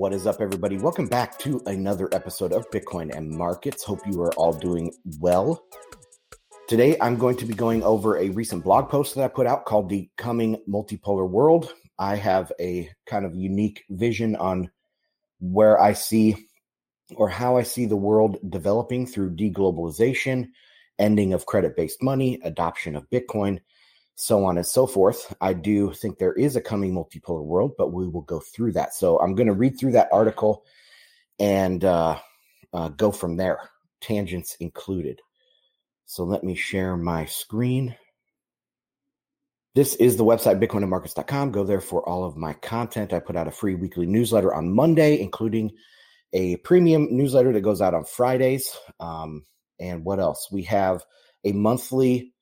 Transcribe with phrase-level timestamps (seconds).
[0.00, 0.78] What is up, everybody?
[0.78, 3.84] Welcome back to another episode of Bitcoin and Markets.
[3.84, 5.62] Hope you are all doing well.
[6.68, 9.66] Today, I'm going to be going over a recent blog post that I put out
[9.66, 11.74] called The Coming Multipolar World.
[11.98, 14.70] I have a kind of unique vision on
[15.38, 16.46] where I see
[17.14, 20.48] or how I see the world developing through deglobalization,
[20.98, 23.58] ending of credit based money, adoption of Bitcoin,
[24.14, 25.34] so on and so forth.
[25.40, 28.94] I do think there is a coming multipolar world, but we will go through that.
[28.94, 30.64] So I'm going to read through that article
[31.38, 32.18] and uh,
[32.72, 35.20] uh, go from there, tangents included.
[36.04, 37.96] So let me share my screen.
[39.74, 41.52] This is the website bitcoinandmarkets.com.
[41.52, 43.12] Go there for all of my content.
[43.12, 45.70] I put out a free weekly newsletter on Monday, including
[46.32, 48.76] a premium newsletter that goes out on Fridays.
[48.98, 49.44] Um,
[49.78, 50.48] and what else?
[50.50, 51.04] We have
[51.44, 52.34] a monthly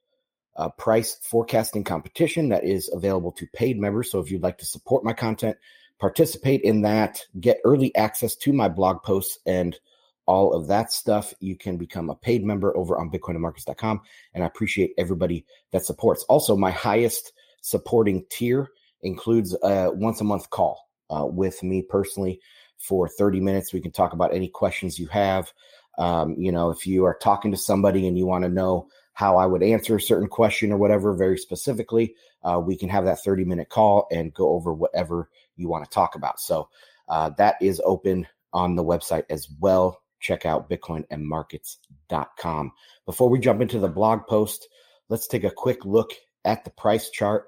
[0.58, 4.10] uh, price forecasting competition that is available to paid members.
[4.10, 5.56] So if you'd like to support my content,
[5.98, 9.78] participate in that, get early access to my blog posts and
[10.26, 14.02] all of that stuff, you can become a paid member over on bitcoinandmarkets.com.
[14.34, 16.22] And I appreciate everybody that supports.
[16.24, 17.32] Also, my highest
[17.62, 18.68] supporting tier
[19.02, 22.40] includes a once a month call uh, with me personally
[22.76, 23.72] for 30 minutes.
[23.72, 25.50] We can talk about any questions you have.
[25.96, 28.88] Um, you know, if you are talking to somebody and you want to know
[29.18, 33.04] how I would answer a certain question or whatever very specifically, uh, we can have
[33.04, 36.38] that 30 minute call and go over whatever you want to talk about.
[36.38, 36.68] So
[37.08, 40.00] uh, that is open on the website as well.
[40.20, 42.72] Check out bitcoinandmarkets.com.
[43.06, 44.68] Before we jump into the blog post,
[45.08, 46.12] let's take a quick look
[46.44, 47.46] at the price chart.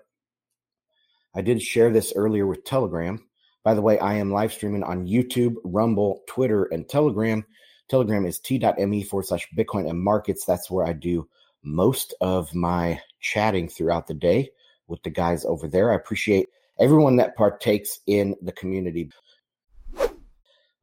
[1.36, 3.24] I did share this earlier with Telegram.
[3.62, 7.44] By the way, I am live streaming on YouTube, Rumble, Twitter, and Telegram.
[7.88, 10.44] Telegram is t.me forward slash Bitcoin and markets.
[10.44, 11.28] That's where I do
[11.62, 14.50] most of my chatting throughout the day
[14.86, 15.92] with the guys over there.
[15.92, 19.10] I appreciate everyone that partakes in the community.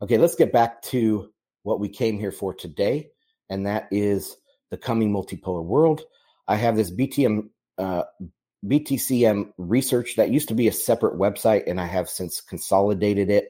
[0.01, 1.31] Okay, let's get back to
[1.63, 3.09] what we came here for today,
[3.49, 4.37] and that is
[4.69, 6.03] the coming multipolar world.
[6.47, 8.03] I have this BTM uh,
[8.65, 13.49] BTCM research that used to be a separate website, and I have since consolidated it.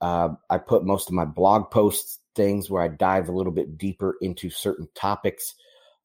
[0.00, 3.78] Uh, I put most of my blog posts, things where I dive a little bit
[3.78, 5.54] deeper into certain topics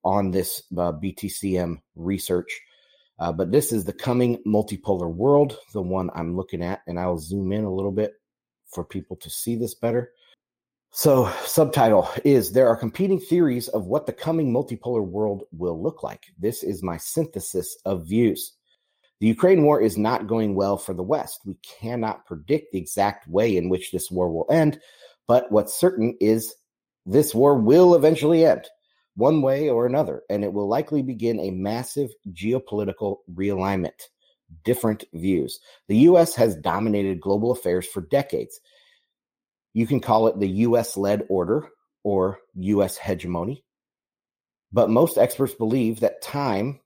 [0.10, 2.60] on this uh, BTCM research.
[3.20, 7.20] Uh, but this is the coming multipolar world, the one I'm looking at, and I'll
[7.20, 8.14] zoom in a little bit
[8.74, 10.12] for people to see this better.
[10.92, 16.02] So, subtitle is There are competing theories of what the coming multipolar world will look
[16.02, 16.24] like.
[16.40, 18.54] This is my synthesis of views.
[19.20, 21.42] The Ukraine war is not going well for the West.
[21.46, 24.80] We cannot predict the exact way in which this war will end,
[25.28, 26.56] but what's certain is
[27.06, 28.68] this war will eventually end
[29.20, 34.08] one way or another, and it will likely begin a massive geopolitical realignment.
[34.64, 35.60] Different views.
[35.90, 36.34] The U.S.
[36.36, 38.60] has dominated global affairs for decades.
[39.74, 40.98] You can call it the U.S.
[40.98, 41.68] led order
[42.04, 42.98] or U.S.
[42.98, 43.64] hegemony.
[44.72, 46.80] But most experts believe that time,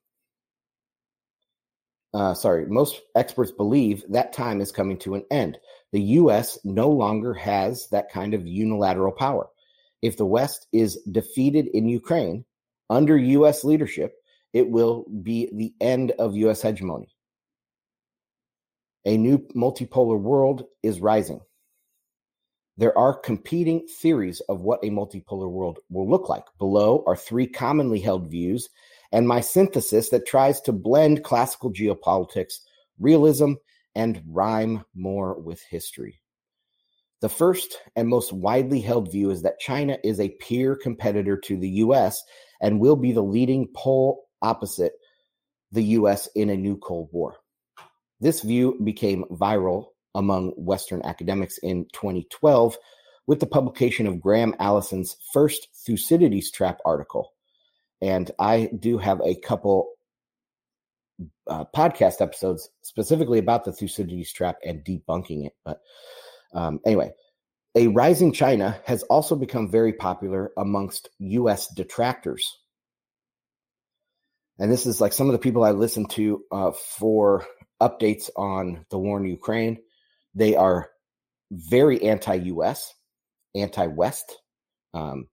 [2.12, 5.58] uh, sorry, most experts believe that time is coming to an end.
[5.92, 6.58] The U.S.
[6.64, 9.48] no longer has that kind of unilateral power
[10.04, 12.44] if the West is defeated in Ukraine
[12.90, 13.64] under U.S.
[13.64, 14.12] leadership,
[14.52, 16.60] it will be the end of U.S.
[16.60, 17.08] hegemony.
[19.06, 21.40] A new multipolar world is rising.
[22.76, 26.44] There are competing theories of what a multipolar world will look like.
[26.58, 28.68] Below are three commonly held views
[29.10, 32.54] and my synthesis that tries to blend classical geopolitics,
[32.98, 33.52] realism,
[33.94, 36.20] and rhyme more with history.
[37.24, 41.56] The first and most widely held view is that China is a peer competitor to
[41.56, 42.22] the US
[42.60, 44.92] and will be the leading pole opposite
[45.72, 47.36] the US in a new Cold War.
[48.20, 52.76] This view became viral among Western academics in 2012
[53.26, 57.32] with the publication of Graham Allison's first Thucydides Trap article.
[58.02, 59.92] And I do have a couple
[61.46, 65.54] uh, podcast episodes specifically about the Thucydides Trap and debunking it.
[65.64, 65.80] But
[66.54, 67.12] um, anyway,
[67.74, 72.46] a rising China has also become very popular amongst US detractors.
[74.58, 77.44] And this is like some of the people I listen to uh, for
[77.82, 79.78] updates on the war in Ukraine.
[80.34, 80.90] They are
[81.50, 82.94] very anti US,
[83.54, 84.36] anti West.
[84.92, 85.28] Um,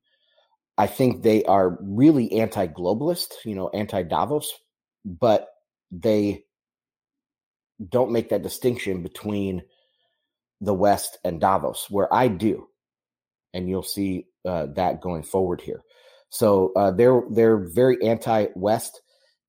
[0.77, 4.51] I think they are really anti globalist, you know, anti Davos,
[5.05, 5.47] but
[5.91, 6.43] they
[7.87, 9.61] don't make that distinction between
[10.61, 12.67] the West and Davos, where I do,
[13.53, 15.81] and you'll see uh, that going forward here.
[16.29, 19.01] So uh, they're they're very anti-West,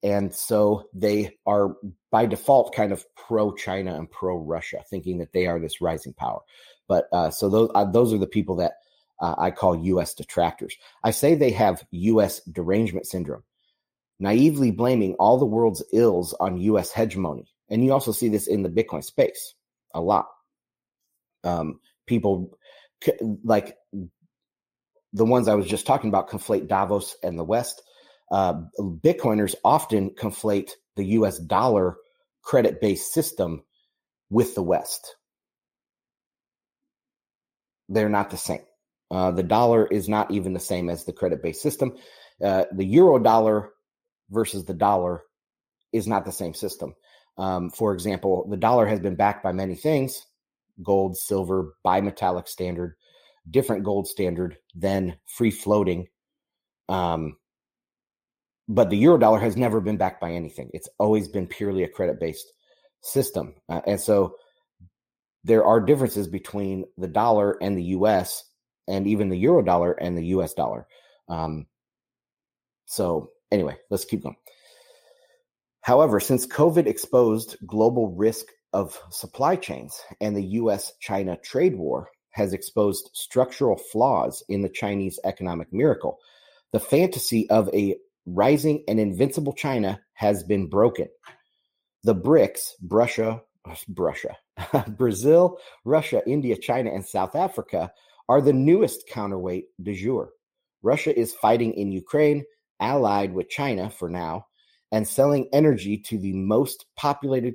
[0.03, 1.77] and so they are
[2.11, 6.41] by default kind of pro-China and pro-Russia, thinking that they are this rising power.
[6.89, 8.73] But uh, so those uh, those are the people that
[9.21, 10.15] uh, I call U.S.
[10.15, 10.75] detractors.
[11.05, 12.41] I say they have U.S.
[12.51, 13.45] derangement syndrome,
[14.19, 16.91] naively blaming all the world's ills on U.S.
[16.91, 17.53] hegemony.
[17.71, 19.55] And you also see this in the Bitcoin space
[19.95, 20.27] a lot.
[21.45, 22.57] Um, people
[23.45, 23.77] like
[25.13, 27.83] the ones I was just talking about conflate Davos and the West.
[28.31, 31.97] Uh, Bitcoiners often conflate the US dollar
[32.43, 33.63] credit based system
[34.31, 35.17] with the West.
[37.89, 38.63] They're not the same.
[39.11, 41.97] Uh, the dollar is not even the same as the credit based system.
[42.43, 43.71] Uh, the euro dollar
[44.31, 45.23] versus the dollar
[45.93, 46.95] is not the same system.
[47.37, 50.25] Um, for example, the dollar has been backed by many things
[50.83, 52.95] gold, silver, bimetallic standard,
[53.51, 56.07] different gold standard than free floating.
[56.89, 57.37] Um,
[58.69, 60.71] but the euro dollar has never been backed by anything.
[60.73, 62.53] It's always been purely a credit based
[63.03, 63.55] system.
[63.69, 64.37] Uh, and so
[65.45, 68.45] there are differences between the dollar and the US
[68.89, 70.87] and even the euro dollar and the US dollar.
[71.29, 71.67] Um,
[72.87, 74.37] so, anyway, let's keep going.
[75.81, 82.09] However, since COVID exposed global risk of supply chains and the US China trade war
[82.33, 86.19] has exposed structural flaws in the Chinese economic miracle,
[86.73, 87.97] the fantasy of a
[88.27, 91.09] rising and invincible China has been broken.
[92.05, 93.43] The BRICS, Russia,
[93.95, 94.37] Russia,
[94.89, 97.93] Brazil, Russia, India, China, and South Africa
[98.29, 100.31] are the newest counterweight de jour.
[100.83, 102.45] Russia is fighting in Ukraine,
[102.81, 104.47] allied with China for now,
[104.91, 107.55] and selling energy to the most populated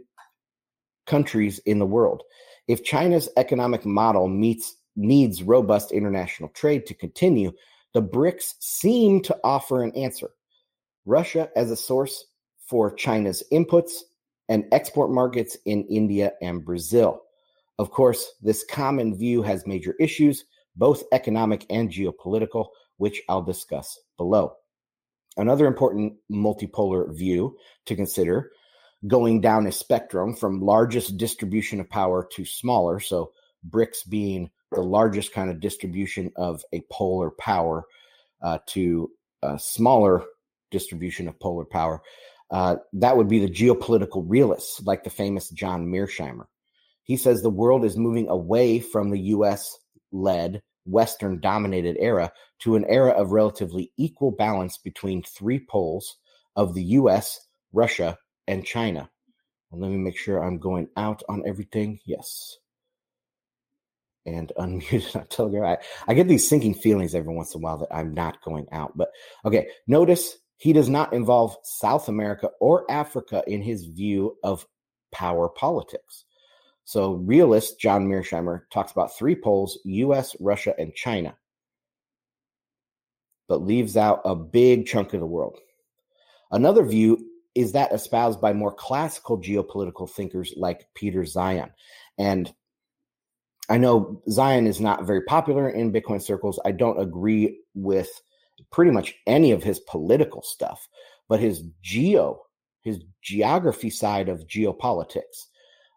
[1.08, 2.24] countries in the world.
[2.68, 7.52] If China's economic model meets needs robust international trade to continue,
[7.94, 10.30] the BRICS seem to offer an answer.
[11.06, 12.26] Russia as a source
[12.66, 13.92] for China's inputs
[14.50, 17.22] and export markets in India and Brazil.
[17.80, 20.46] Of course, this common view has major issues,
[20.76, 22.68] both economic and geopolitical,
[22.98, 24.54] which I'll discuss below.
[25.38, 27.56] Another important multipolar view
[27.86, 28.52] to consider
[29.06, 33.00] going down a spectrum from largest distribution of power to smaller.
[33.00, 33.32] So,
[33.70, 37.86] BRICS being the largest kind of distribution of a polar power
[38.42, 39.12] uh, to
[39.44, 40.24] a smaller
[40.72, 42.02] distribution of polar power.
[42.50, 46.46] Uh, that would be the geopolitical realists, like the famous John Mearsheimer.
[47.04, 49.78] He says the world is moving away from the US
[50.12, 56.18] led, Western dominated era to an era of relatively equal balance between three poles
[56.56, 57.40] of the US,
[57.74, 58.18] Russia,
[58.48, 59.10] and China.
[59.72, 62.00] And let me make sure I'm going out on everything.
[62.06, 62.58] Yes.
[64.26, 65.64] And unmuted on Telegram.
[65.64, 65.78] I,
[66.12, 68.98] I get these sinking feelings every once in a while that I'm not going out.
[68.98, 69.12] But
[69.46, 74.66] okay, notice he does not involve South America or Africa in his view of
[75.12, 76.26] power politics.
[76.84, 81.36] So, realist John Mearsheimer talks about three poles US, Russia, and China,
[83.50, 85.58] but leaves out a big chunk of the world.
[86.50, 87.20] Another view
[87.58, 91.72] is that espoused by more classical geopolitical thinkers like Peter Zeihan.
[92.18, 92.54] And
[93.68, 96.60] I know Zeihan is not very popular in Bitcoin circles.
[96.64, 98.10] I don't agree with
[98.72, 100.88] pretty much any of his political stuff,
[101.28, 102.44] but his geo,
[102.84, 105.48] his geography side of geopolitics,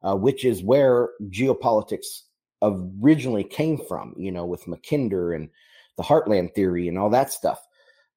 [0.03, 2.23] uh, which is where geopolitics
[2.63, 5.51] originally came from, you know, with Mackinder and
[5.97, 7.61] the Heartland theory and all that stuff.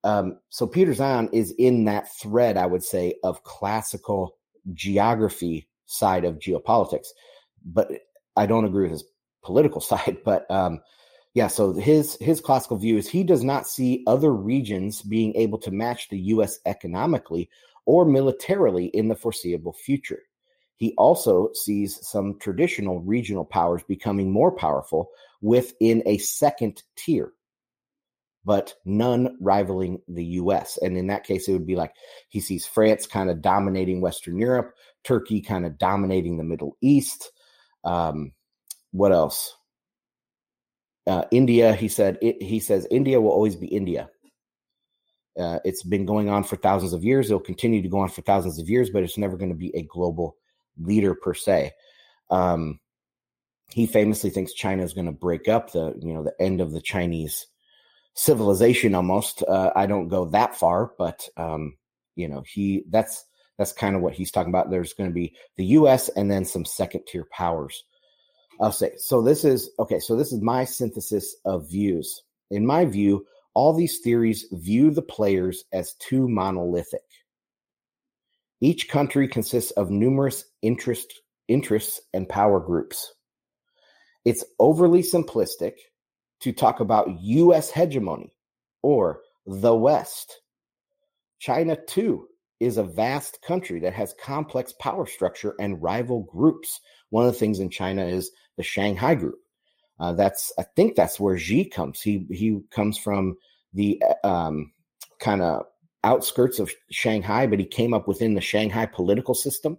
[0.04, 4.38] Um, so Peter Zeihan is in that thread, I would say, of classical
[4.74, 7.08] geography side of geopolitics,
[7.66, 7.90] but
[8.36, 9.06] I don't agree with his
[9.44, 10.18] political side.
[10.26, 10.82] But um,
[11.34, 15.58] yeah, so his his classical view is he does not see other regions being able
[15.60, 16.60] to match the U.S.
[16.66, 17.50] economically
[17.86, 20.22] or militarily in the foreseeable future.
[20.76, 25.10] He also sees some traditional regional powers becoming more powerful
[25.42, 27.34] within a second tier,
[28.46, 30.78] but none rivaling the US.
[30.82, 31.94] And in that case, it would be like
[32.30, 34.74] he sees France kind of dominating Western Europe,
[35.04, 37.32] Turkey kind of dominating the Middle East.
[37.84, 38.34] Um,
[38.92, 39.56] what else?
[41.08, 44.10] Uh, India, he said, it, he says India will always be India.
[45.40, 47.28] Uh, it's been going on for thousands of years.
[47.28, 49.76] It'll continue to go on for thousands of years, but it's never going to be
[49.76, 50.38] a global
[50.78, 51.72] leader per se.
[52.30, 52.80] Um,
[53.70, 56.72] he famously thinks China is going to break up the, you know, the end of
[56.72, 57.48] the Chinese
[58.14, 58.96] civilization.
[58.96, 59.44] Almost.
[59.44, 61.78] Uh, I don't go that far, but um,
[62.16, 63.26] you know, he that's
[63.58, 64.70] that's kind of what he's talking about.
[64.70, 66.10] There's going to be the U.S.
[66.10, 67.84] and then some second tier powers
[68.60, 69.22] I'll say so.
[69.22, 70.00] This is okay.
[70.00, 72.24] So this is my synthesis of views.
[72.52, 77.02] In my view, all these theories view the players as too monolithic.
[78.62, 83.14] Each country consists of numerous interest, interests and power groups.
[84.24, 85.74] It's overly simplistic
[86.44, 87.72] to talk about U.S.
[87.72, 88.34] hegemony
[88.82, 90.42] or the West.
[91.40, 92.28] China, too,
[92.60, 96.80] is a vast country that has complex power structure and rival groups.
[97.10, 99.40] One of the things in China is the Shanghai Group.
[100.00, 102.02] Uh, that's I think that's where Xi comes.
[102.02, 103.38] He he comes from
[103.74, 104.74] the um,
[105.20, 105.66] kind of
[106.04, 109.78] outskirts of Shanghai, but he came up within the Shanghai political system.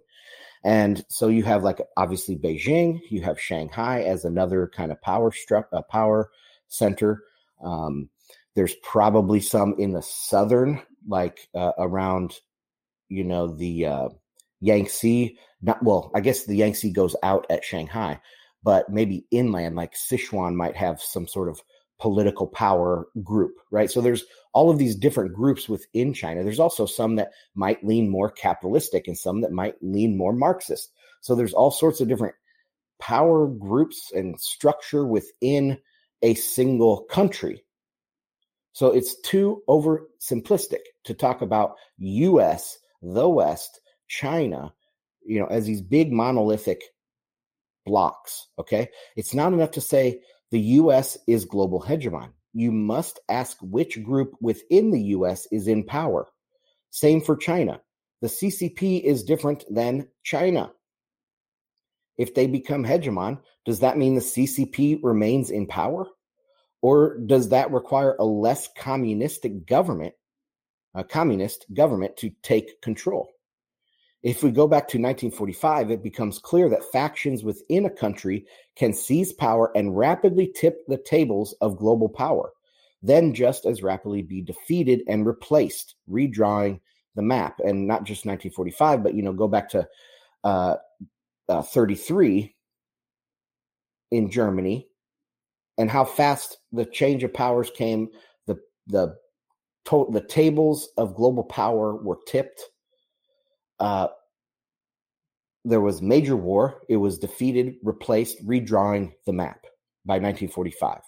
[0.63, 5.31] And so you have like obviously Beijing, you have Shanghai as another kind of power
[5.31, 6.31] struck a power
[6.67, 7.23] center.
[7.63, 8.09] Um,
[8.55, 12.35] there's probably some in the southern, like uh, around,
[13.09, 14.09] you know, the uh,
[14.61, 15.37] Yangtze.
[15.61, 18.19] Not well, I guess the Yangtze goes out at Shanghai,
[18.63, 21.61] but maybe inland, like Sichuan, might have some sort of
[21.99, 23.89] political power group, right?
[23.89, 26.43] So there's all of these different groups within China.
[26.43, 30.91] There's also some that might lean more capitalistic and some that might lean more Marxist.
[31.21, 32.35] So there's all sorts of different
[32.99, 35.77] power groups and structure within
[36.21, 37.63] a single country.
[38.73, 44.73] So it's too over simplistic to talk about US, the West, China,
[45.25, 46.81] you know, as these big monolithic
[47.85, 48.47] blocks.
[48.59, 48.89] Okay.
[49.15, 52.31] It's not enough to say the US is global hegemon.
[52.53, 56.27] You must ask which group within the US is in power.
[56.89, 57.81] Same for China.
[58.21, 60.71] The CCP is different than China.
[62.17, 66.07] If they become hegemon, does that mean the CCP remains in power?
[66.81, 70.13] Or does that require a less communistic government,
[70.93, 73.29] a communist government to take control?
[74.25, 78.45] If we go back to 1945, it becomes clear that factions within a country
[78.75, 82.51] can seize power and rapidly tip the tables of global power,
[83.03, 86.79] then just as rapidly be defeated and replaced, redrawing
[87.15, 87.59] the map.
[87.63, 89.87] And not just 1945, but you know, go back to
[90.43, 90.77] uh,
[91.49, 92.55] uh, 33
[94.11, 94.87] in Germany,
[95.77, 98.09] and how fast the change of powers came.
[98.47, 99.15] The the
[99.85, 102.61] to- the tables of global power were tipped
[103.79, 104.07] uh,
[105.63, 106.81] there was major war.
[106.89, 109.65] It was defeated, replaced, redrawing the map
[110.05, 110.99] by 1945.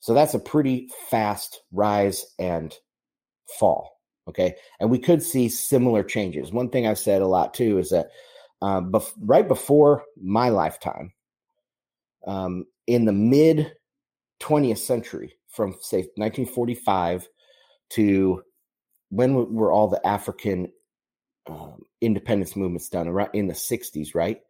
[0.00, 2.74] So that's a pretty fast rise and
[3.58, 3.98] fall.
[4.28, 4.54] Okay.
[4.78, 6.52] And we could see similar changes.
[6.52, 8.10] One thing I've said a lot too is that
[8.62, 11.12] uh, bef- right before my lifetime,
[12.26, 13.72] um, in the mid
[14.40, 17.28] 20th century, from say 1945
[17.90, 18.42] to
[19.10, 20.70] when were all the African
[21.48, 24.40] um, independence movements done around in the 60s, right?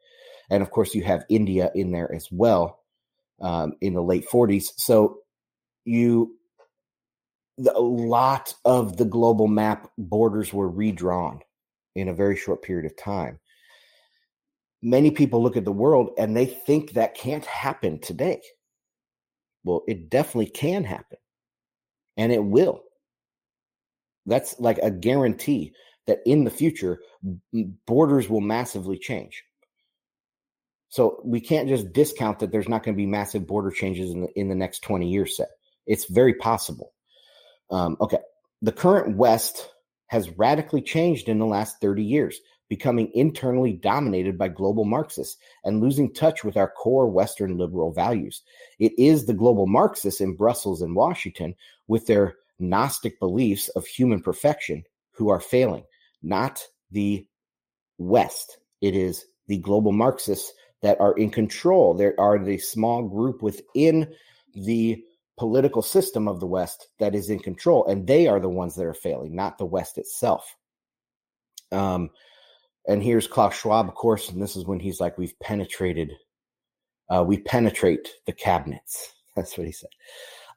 [0.51, 2.81] And of course, you have India in there as well
[3.41, 4.73] um, in the late 40s.
[4.77, 5.19] So
[5.85, 6.37] you,
[7.59, 11.41] a lot of the global map borders were redrawn
[11.95, 13.39] in a very short period of time.
[14.83, 18.41] Many people look at the world and they think that can't happen today.
[19.63, 21.19] Well, it definitely can happen,
[22.17, 22.83] and it will.
[24.25, 25.75] That's like a guarantee
[26.07, 27.01] that in the future
[27.87, 29.45] borders will massively change.
[30.89, 34.23] So we can't just discount that there's not going to be massive border changes in
[34.23, 35.49] the, in the next 20 years set.
[35.87, 36.93] It's very possible.
[37.71, 38.19] Um, okay.
[38.63, 39.71] The current West
[40.09, 45.81] has radically changed in the last 30 years, becoming internally dominated by global Marxists and
[45.81, 48.43] losing touch with our core Western liberal values.
[48.79, 51.55] It is the global Marxists in Brussels and Washington
[51.89, 55.85] with their Gnostic beliefs of human perfection who are failing
[56.23, 57.27] not the
[57.99, 58.59] West.
[58.81, 61.95] It is the global Marxists that are in control.
[61.95, 64.15] There are the small group within
[64.55, 65.03] the
[65.37, 68.87] political system of the West that is in control, and they are the ones that
[68.87, 70.55] are failing, not the West itself.
[71.73, 72.11] Um,
[72.91, 76.13] and here's Klaus Schwab, of course, and this is when he's like, "We've penetrated,
[77.09, 79.91] uh, we penetrate the cabinets." That's what he said.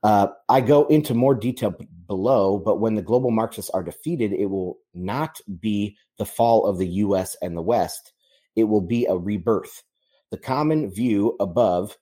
[0.01, 4.33] Uh, I go into more detail b- below, but when the global Marxists are defeated,
[4.33, 8.11] it will not be the fall of the US and the West.
[8.55, 9.83] It will be a rebirth.
[10.31, 11.97] The common view above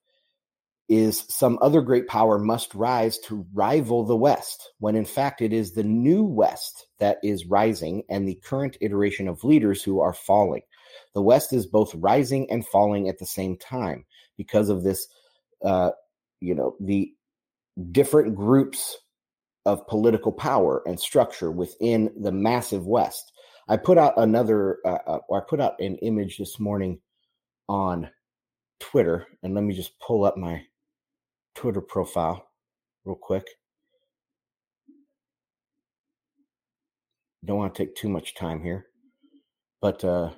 [0.90, 5.54] is some other great power must rise to rival the West, when in fact it
[5.54, 10.14] is the new West that is rising and the current iteration of leaders who are
[10.14, 10.62] falling.
[11.14, 14.06] The West is both rising and falling at the same time
[14.38, 15.08] because of this,
[15.66, 15.92] uh,
[16.40, 17.12] you know, the
[17.92, 18.98] different groups
[19.66, 23.34] of political power and structure within the massive West.
[23.68, 27.00] I put out another, uh, uh, or I put out an image this morning
[27.68, 28.10] on
[28.80, 30.66] Twitter, and let me just pull up my
[31.56, 32.48] Twitter profile
[33.06, 33.46] real quick.
[37.44, 38.86] Don't want to take too much time here,
[39.82, 40.30] but uh,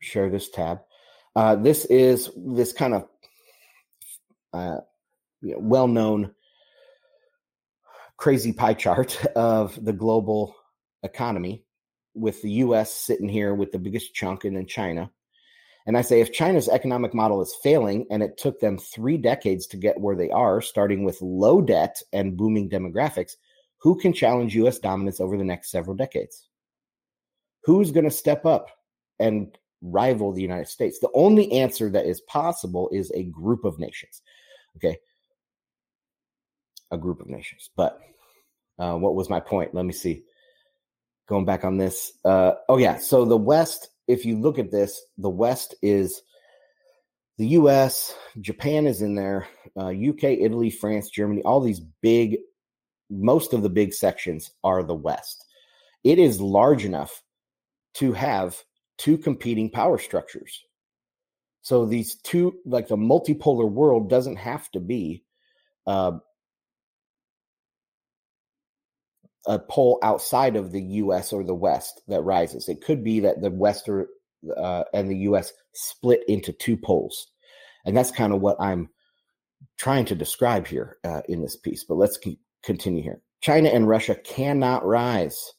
[0.00, 0.80] share this tab.
[1.34, 3.08] Uh, this is this kind of
[4.52, 4.78] uh,
[5.42, 6.34] well known
[8.16, 10.54] crazy pie chart of the global
[11.02, 11.64] economy,
[12.14, 15.10] with the US sitting here with the biggest chunk, and then China.
[15.86, 19.68] And I say, if China's economic model is failing and it took them three decades
[19.68, 23.36] to get where they are, starting with low debt and booming demographics,
[23.78, 26.48] who can challenge US dominance over the next several decades?
[27.64, 28.68] Who's going to step up
[29.18, 30.98] and rival the United States?
[30.98, 34.22] The only answer that is possible is a group of nations.
[34.76, 34.98] Okay.
[36.90, 37.70] A group of nations.
[37.76, 38.00] But
[38.78, 39.74] uh, what was my point?
[39.74, 40.22] Let me see.
[41.28, 42.12] Going back on this.
[42.24, 42.98] Uh, oh, yeah.
[42.98, 46.22] So the West, if you look at this, the West is
[47.38, 52.38] the US, Japan is in there, uh, UK, Italy, France, Germany, all these big,
[53.10, 55.44] most of the big sections are the West.
[56.04, 57.22] It is large enough
[57.94, 58.62] to have
[58.98, 60.62] two competing power structures.
[61.62, 65.24] So these two, like the multipolar world, doesn't have to be
[65.86, 66.12] uh,
[69.46, 71.32] a pole outside of the U.S.
[71.32, 72.68] or the West that rises.
[72.68, 74.08] It could be that the West or,
[74.56, 75.52] uh, and the U.S.
[75.74, 77.28] split into two poles,
[77.84, 78.88] and that's kind of what I'm
[79.78, 81.84] trying to describe here uh, in this piece.
[81.84, 83.22] But let's keep, continue here.
[83.40, 85.52] China and Russia cannot rise.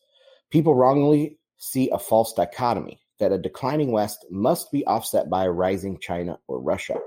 [0.52, 5.52] People wrongly see a false dichotomy that a declining West must be offset by a
[5.52, 7.00] rising China or Russia.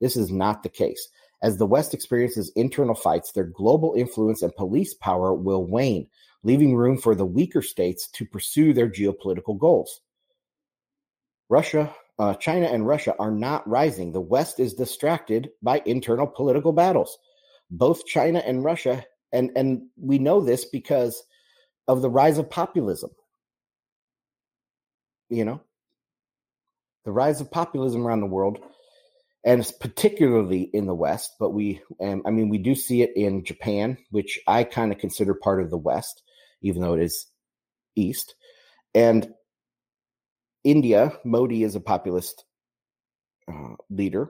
[0.00, 1.08] This is not the case.
[1.42, 6.08] As the West experiences internal fights, their global influence and police power will wane,
[6.42, 10.00] leaving room for the weaker states to pursue their geopolitical goals.
[11.48, 14.12] Russia, uh, China, and Russia are not rising.
[14.12, 17.18] The West is distracted by internal political battles.
[17.70, 21.22] Both China and Russia, and, and we know this because
[21.88, 23.10] of the rise of populism
[25.32, 25.62] you know,
[27.06, 28.58] the rise of populism around the world,
[29.44, 31.32] and particularly in the West.
[31.40, 34.98] But we, um, I mean, we do see it in Japan, which I kind of
[34.98, 36.22] consider part of the West,
[36.60, 37.26] even though it is
[37.96, 38.34] East,
[38.94, 39.32] and
[40.64, 41.18] India.
[41.24, 42.44] Modi is a populist
[43.50, 44.28] uh, leader,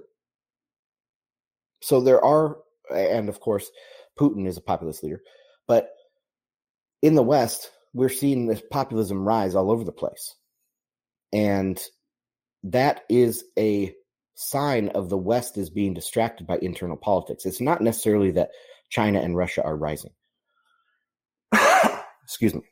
[1.81, 2.59] so there are,
[2.95, 3.69] and of course,
[4.19, 5.21] Putin is a populist leader,
[5.67, 5.91] but
[7.03, 10.35] in the West, we're seeing this populism rise all over the place.
[11.33, 11.83] And
[12.65, 13.95] that is a
[14.35, 17.45] sign of the West is being distracted by internal politics.
[17.45, 18.51] It's not necessarily that
[18.89, 20.13] China and Russia are rising.
[22.25, 22.63] Excuse me.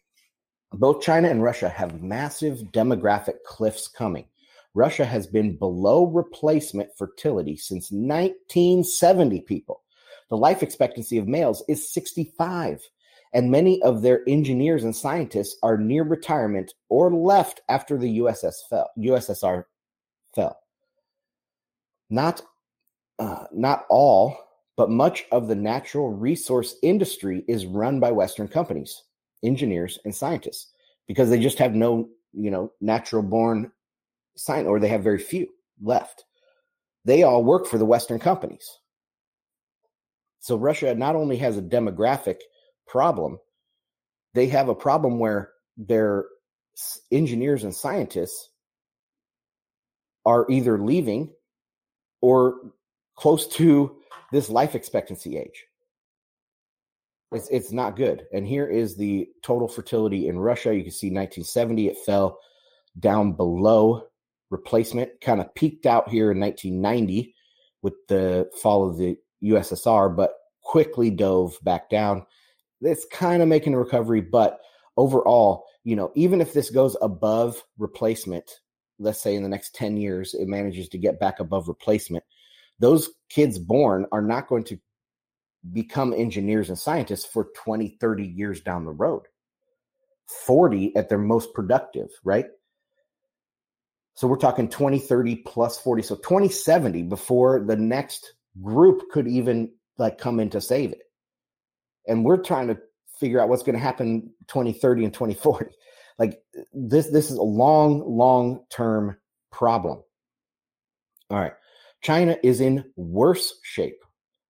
[0.72, 4.26] Both China and Russia have massive demographic cliffs coming.
[4.74, 9.82] Russia has been below replacement fertility since 1970, people.
[10.30, 12.80] The life expectancy of males is 65
[13.32, 18.54] and many of their engineers and scientists are near retirement or left after the USS
[18.68, 19.64] fell, USSR
[20.34, 20.58] fell.
[22.08, 22.42] Not,
[23.18, 24.36] uh, not all,
[24.76, 29.04] but much of the natural resource industry is run by Western companies,
[29.44, 30.72] engineers, and scientists
[31.06, 33.70] because they just have no, you know, natural born
[34.36, 35.48] science, or they have very few
[35.80, 36.24] left.
[37.04, 38.79] They all work for the Western companies.
[40.40, 42.40] So Russia not only has a demographic
[42.86, 43.38] problem.
[44.34, 46.24] They have a problem where their
[47.10, 48.48] engineers and scientists
[50.24, 51.32] are either leaving
[52.20, 52.56] or
[53.16, 53.96] close to
[54.32, 55.66] this life expectancy age.
[57.32, 58.26] It's it's not good.
[58.32, 60.74] And here is the total fertility in Russia.
[60.74, 62.38] You can see 1970 it fell
[62.98, 64.06] down below
[64.50, 67.34] replacement, kind of peaked out here in 1990
[67.82, 72.24] with the fall of the USSR, but quickly dove back down
[72.82, 74.60] it's kind of making a recovery, but
[74.96, 78.50] overall, you know, even if this goes above replacement,
[78.98, 82.24] let's say in the next 10 years, it manages to get back above replacement,
[82.78, 84.78] those kids born are not going to
[85.72, 89.22] become engineers and scientists for 20, 30 years down the road.
[90.46, 92.46] 40 at their most productive, right?
[94.14, 96.02] So we're talking 20, 30 plus 40.
[96.02, 101.02] So 2070 before the next group could even like come in to save it.
[102.06, 102.78] And we're trying to
[103.18, 105.66] figure out what's going to happen 2030 and 2040
[106.18, 106.40] like
[106.72, 109.16] this this is a long long term
[109.50, 110.02] problem.
[111.30, 111.52] All right.
[112.02, 114.02] China is in worse shape.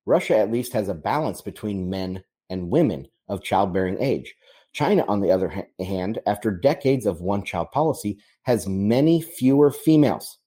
[0.06, 4.34] Russia at least has a balance between men and women of childbearing age.
[4.72, 10.38] China on the other hand after decades of one child policy has many fewer females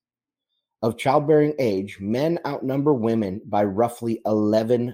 [0.84, 4.94] of childbearing age men outnumber women by roughly 11%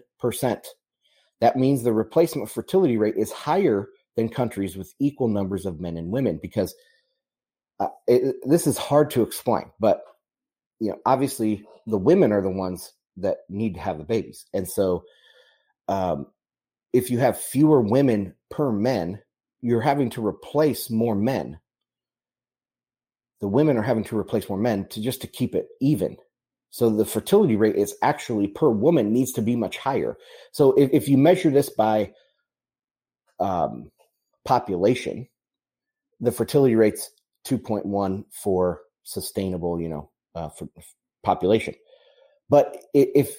[1.41, 5.97] that means the replacement fertility rate is higher than countries with equal numbers of men
[5.97, 6.73] and women because
[7.81, 10.01] uh, it, this is hard to explain but
[10.79, 14.45] you know obviously the women are the ones that need to have the babies.
[14.53, 15.03] And so,
[15.87, 16.27] um,
[16.93, 19.21] if you have fewer women per men,
[19.61, 21.59] you're having to replace more men.
[23.41, 26.17] The women are having to replace more men to just to keep it even.
[26.71, 30.17] So the fertility rate is actually per woman needs to be much higher.
[30.51, 32.13] So if, if you measure this by
[33.39, 33.91] um,
[34.45, 35.27] population,
[36.19, 37.09] the fertility rate's
[37.45, 40.69] 2.1 for sustainable, you know, uh, for
[41.23, 41.73] population.
[42.49, 43.35] But if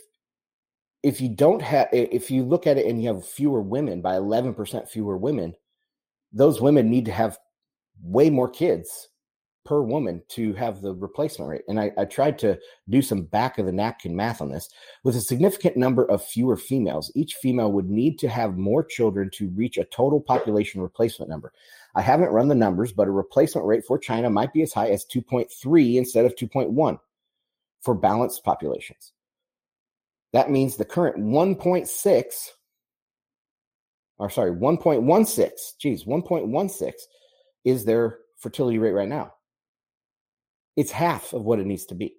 [1.02, 4.16] if you don't have, if you look at it and you have fewer women by
[4.16, 5.54] 11% fewer women,
[6.30, 7.38] those women need to have
[8.02, 9.08] way more kids
[9.64, 11.62] per woman to have the replacement rate.
[11.68, 14.68] And I, I, tried to do some back of the napkin math on this.
[15.04, 19.30] With a significant number of fewer females, each female would need to have more children
[19.34, 21.52] to reach a total population replacement number.
[21.94, 24.88] I haven't run the numbers, but a replacement rate for China might be as high
[24.88, 26.98] as 2.3 instead of 2.1
[27.82, 29.12] for balanced populations.
[30.32, 32.48] That means the current 1.6,
[34.18, 36.92] or sorry, 1.16, geez, 1.16
[37.64, 39.34] is their fertility rate right now.
[40.76, 42.14] It's half of what it needs to be.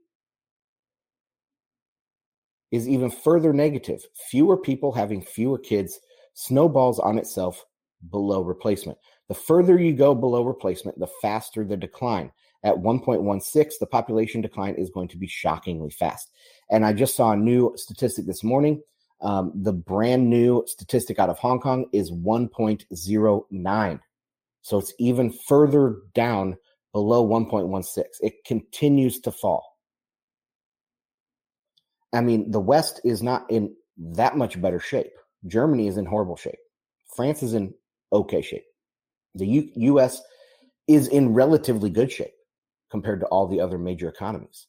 [2.72, 4.02] Is even further negative.
[4.30, 6.00] Fewer people having fewer kids
[6.34, 7.66] snowballs on itself
[8.10, 8.98] below replacement.
[9.28, 12.32] The further you go below replacement, the faster the decline.
[12.64, 16.30] At 1.16, the population decline is going to be shockingly fast.
[16.70, 18.82] And I just saw a new statistic this morning.
[19.22, 24.00] Um, the brand new statistic out of Hong Kong is 1.09.
[24.62, 26.58] So it's even further down
[26.94, 28.04] below 1.16.
[28.22, 29.78] It continues to fall.
[32.14, 35.12] I mean, the West is not in that much better shape.
[35.48, 36.60] Germany is in horrible shape.
[37.16, 37.74] France is in
[38.12, 38.66] okay shape.
[39.36, 40.22] The U- US
[40.88, 42.34] is in relatively good shape
[42.90, 44.68] compared to all the other major economies.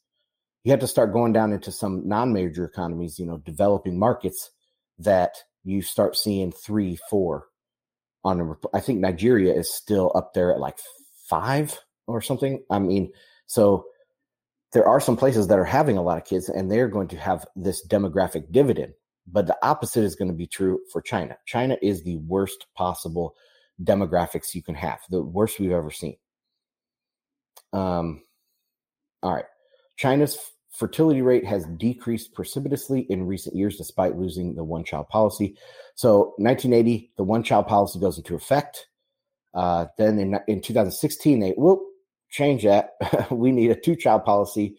[0.65, 4.51] You have to start going down into some non major economies, you know, developing markets
[4.99, 7.47] that you start seeing three, four
[8.25, 10.79] on a, I think Nigeria is still up there at like
[11.29, 11.79] five
[12.13, 12.63] or something.
[12.71, 13.13] I mean,
[13.47, 13.87] so
[14.73, 17.17] there are some places that are having a lot of kids and they're going to
[17.17, 18.95] have this demographic dividend.
[19.27, 21.37] But the opposite is going to be true for China.
[21.47, 23.37] China is the worst possible
[23.83, 26.17] demographics you can have, the worst we've ever seen.
[27.73, 28.23] Um,
[29.23, 29.45] all right.
[29.97, 30.39] China's
[30.71, 35.57] fertility rate has decreased precipitously in recent years despite losing the one child policy.
[35.95, 38.87] So, 1980, the one child policy goes into effect.
[39.55, 41.81] Uh, then in, in 2016, they whoop,
[42.33, 42.95] change that.
[43.31, 44.77] we need a two child policy.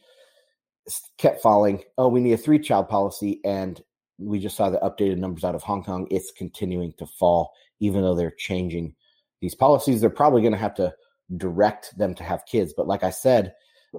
[1.17, 1.83] Kept falling.
[1.97, 3.39] Oh, we need a three child policy.
[3.45, 3.81] And
[4.17, 6.07] we just saw the updated numbers out of Hong Kong.
[6.11, 8.95] It's continuing to fall, even though they're changing
[9.39, 10.01] these policies.
[10.01, 10.93] They're probably going to have to
[11.37, 12.73] direct them to have kids.
[12.75, 13.53] But like I said,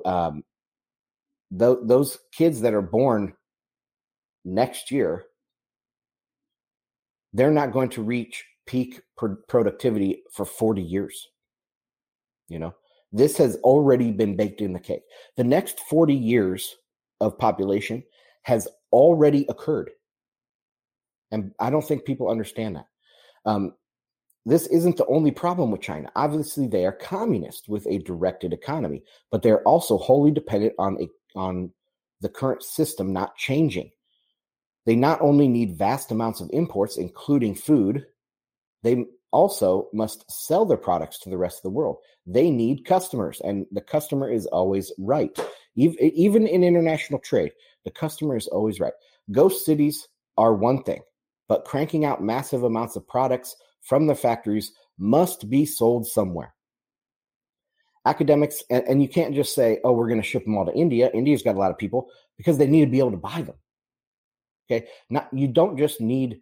[0.05, 0.45] um,
[1.57, 3.35] th- those kids that are born
[4.45, 5.25] next year,
[7.33, 11.29] they're not going to reach peak pr- productivity for 40 years.
[12.49, 12.75] You know,
[13.15, 15.05] this has already been baked in the cake.
[15.37, 16.75] The next 40 years
[17.21, 18.03] of population
[18.43, 19.91] has already occurred.
[21.31, 22.87] And I don't think people understand that.
[23.47, 23.75] Um,
[24.45, 26.11] this isn't the only problem with China.
[26.17, 31.09] Obviously, they are communist with a directed economy, but they're also wholly dependent on a,
[31.39, 31.71] on
[32.21, 33.93] the current system not changing.
[34.87, 38.07] They not only need vast amounts of imports, including food,
[38.83, 41.97] they also must sell their products to the rest of the world.
[42.25, 45.37] They need customers, and the customer is always right.
[45.77, 47.53] Even in international trade,
[47.85, 48.93] the customer is always right.
[49.33, 50.07] Ghost cities
[50.39, 51.03] are one thing,
[51.49, 56.55] but cranking out massive amounts of products from the factories must be sold somewhere.
[58.07, 61.11] Academics, and, you can't just say, oh, we're going to ship them all to India.
[61.13, 63.57] India's got a lot of people because they need to be able to buy them.
[64.71, 64.87] Okay.
[65.11, 66.41] Not, you don't just need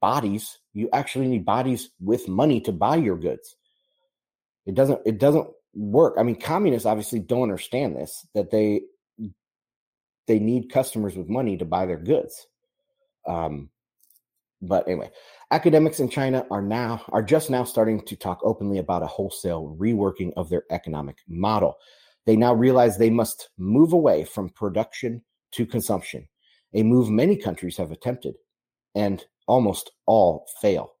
[0.00, 3.56] bodies you actually need bodies with money to buy your goods.
[4.66, 6.16] It doesn't it doesn't work.
[6.18, 8.82] I mean communists obviously don't understand this that they
[10.26, 12.46] they need customers with money to buy their goods.
[13.26, 13.70] Um
[14.62, 15.10] but anyway
[15.50, 19.76] academics in china are now are just now starting to talk openly about a wholesale
[19.78, 21.76] reworking of their economic model.
[22.26, 26.28] They now realize they must move away from production to consumption
[26.74, 28.34] a move many countries have attempted.
[28.94, 30.92] And almost all fail.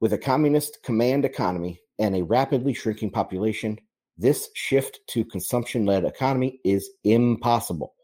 [0.00, 3.78] With a communist command economy and a rapidly shrinking population,
[4.16, 7.94] this shift to consumption led economy is impossible.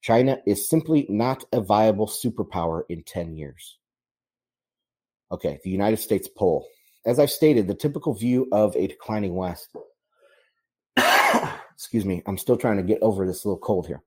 [0.00, 3.78] China is simply not a viable superpower in 10 years.
[5.32, 6.66] Okay, the United States poll.
[7.06, 9.68] As I've stated, the typical view of a declining West.
[11.74, 14.02] excuse me, I'm still trying to get over this little cold here.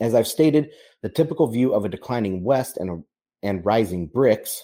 [0.00, 0.70] As I've stated,
[1.02, 2.98] the typical view of a declining West and, a,
[3.42, 4.62] and rising BRICS,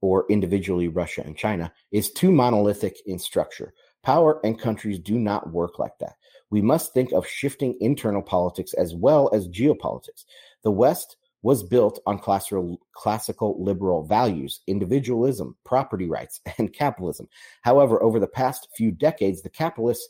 [0.00, 3.72] or individually Russia and China, is too monolithic in structure.
[4.02, 6.16] Power and countries do not work like that.
[6.50, 10.24] We must think of shifting internal politics as well as geopolitics.
[10.62, 17.28] The West was built on classical, classical liberal values, individualism, property rights, and capitalism.
[17.62, 20.08] However, over the past few decades, the capitalists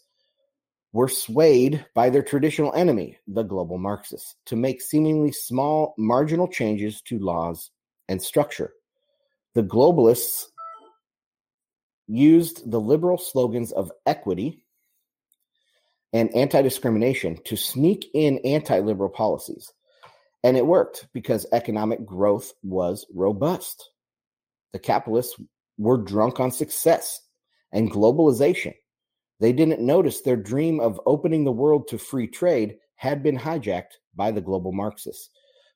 [0.94, 7.02] were swayed by their traditional enemy, the global Marxists, to make seemingly small marginal changes
[7.02, 7.72] to laws
[8.08, 8.72] and structure.
[9.54, 10.44] The globalists
[12.06, 14.64] used the liberal slogans of equity
[16.12, 19.72] and anti discrimination to sneak in anti liberal policies.
[20.44, 23.90] And it worked because economic growth was robust.
[24.72, 25.34] The capitalists
[25.76, 27.20] were drunk on success
[27.72, 28.74] and globalization.
[29.44, 33.98] They didn't notice their dream of opening the world to free trade had been hijacked
[34.16, 35.28] by the global Marxists.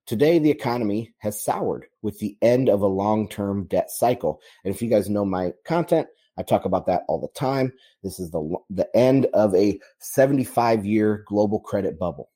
[0.06, 4.40] Today, the economy has soured with the end of a long term debt cycle.
[4.64, 6.06] And if you guys know my content,
[6.38, 7.70] I talk about that all the time.
[8.02, 12.30] This is the, the end of a 75 year global credit bubble.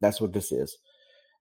[0.00, 0.78] That's what this is.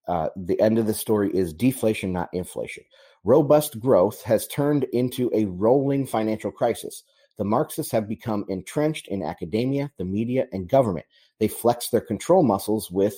[0.06, 2.84] Uh, the end of the story is deflation, not inflation.
[3.24, 7.04] Robust growth has turned into a rolling financial crisis.
[7.38, 11.06] The Marxists have become entrenched in academia, the media, and government.
[11.40, 13.16] They flex their control muscles with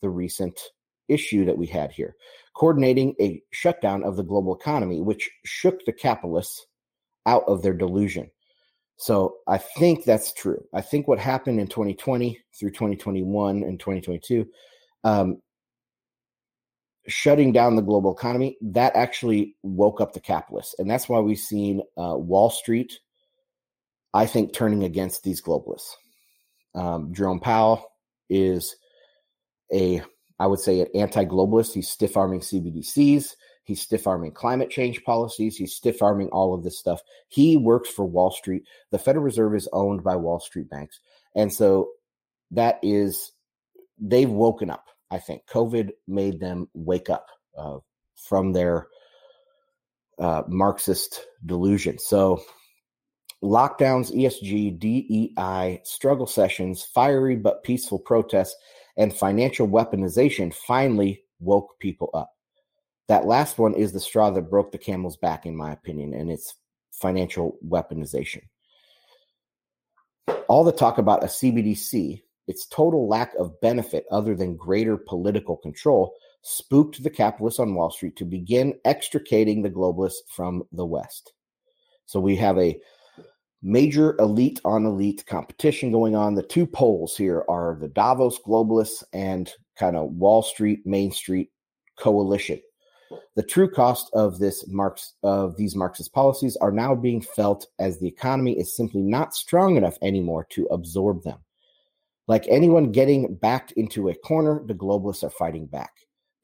[0.00, 0.58] the recent
[1.08, 2.16] issue that we had here,
[2.54, 6.66] coordinating a shutdown of the global economy, which shook the capitalists
[7.26, 8.30] out of their delusion.
[8.96, 10.64] So I think that's true.
[10.74, 14.46] I think what happened in 2020 through 2021 and 2022
[15.04, 15.40] um,
[17.08, 20.74] shutting down the global economy, that actually woke up the capitalists.
[20.78, 22.98] And that's why we've seen uh, Wall Street,
[24.18, 25.92] I think, turning against these globalists.
[26.74, 27.90] Um, Jerome Powell
[28.28, 28.76] is
[29.72, 30.02] a,
[30.38, 31.74] I would say, an anti globalist.
[31.74, 33.34] He's stiff arming CBDCs.
[33.64, 35.56] He's stiff arming climate change policies.
[35.56, 37.00] He's stiff arming all of this stuff.
[37.28, 38.64] He works for Wall Street.
[38.90, 41.00] The Federal Reserve is owned by Wall Street banks.
[41.34, 41.90] And so
[42.50, 43.32] that is,
[43.98, 47.26] they've woken up I think COVID made them wake up
[47.56, 47.78] uh,
[48.16, 48.88] from their
[50.18, 51.98] uh, Marxist delusion.
[51.98, 52.42] So,
[53.42, 58.56] lockdowns, ESG, DEI, struggle sessions, fiery but peaceful protests,
[58.96, 62.32] and financial weaponization finally woke people up.
[63.06, 66.30] That last one is the straw that broke the camel's back, in my opinion, and
[66.30, 66.54] it's
[66.90, 68.42] financial weaponization.
[70.48, 75.56] All the talk about a CBDC its total lack of benefit other than greater political
[75.56, 81.34] control spooked the capitalists on Wall Street to begin extricating the globalists from the West.
[82.06, 82.80] So we have a
[83.62, 86.34] major elite on elite competition going on.
[86.34, 91.50] The two poles here are the Davos globalists and kind of Wall Street, Main Street
[91.98, 92.60] coalition.
[93.36, 97.98] The true cost of this Marx of these Marxist policies are now being felt as
[97.98, 101.38] the economy is simply not strong enough anymore to absorb them.
[102.26, 105.92] Like anyone getting backed into a corner, the globalists are fighting back.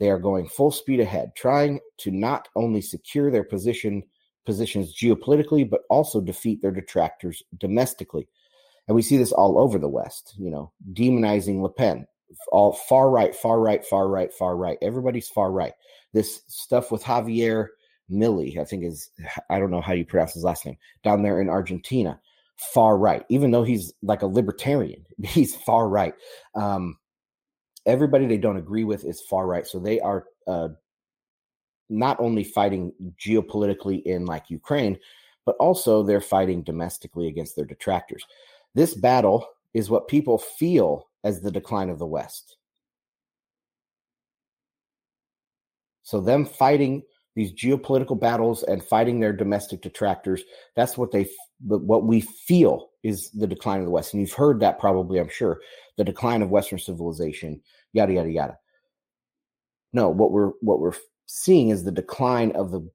[0.01, 4.03] They are going full speed ahead, trying to not only secure their position
[4.45, 8.29] positions geopolitically, but also defeat their detractors domestically.
[8.87, 12.07] And we see this all over the West, you know, demonizing Le Pen,
[12.53, 14.79] all far right, far right, far right, far right.
[14.83, 15.73] Everybody's far right.
[16.13, 17.69] This stuff with Javier
[18.11, 19.11] Milei, I think is,
[19.49, 22.21] I don't know how you pronounce his last name, down there in Argentina
[22.57, 25.05] far right, even though he's like a libertarian.
[25.25, 26.15] He's far right.
[26.55, 26.97] Um,
[27.87, 29.67] everybody they don't agree with is far right.
[29.67, 30.69] So they are uh,
[31.89, 34.99] not only fighting geopolitically in like Ukraine,
[35.45, 38.25] but also they're fighting domestically against their detractors.
[38.75, 42.57] This battle is what people feel as the decline of the West.
[46.03, 47.03] So them fighting
[47.35, 50.43] these geopolitical battles and fighting their domestic detractors.
[50.77, 51.29] That's what they,
[51.67, 54.15] what we feel is the decline of the West.
[54.15, 55.61] And you've heard that probably, I'm sure,
[55.97, 57.61] the decline of Western civilization,
[57.93, 58.59] yada yada yada.
[59.93, 60.95] No, what we're what we're
[61.27, 62.89] seeing is the decline of the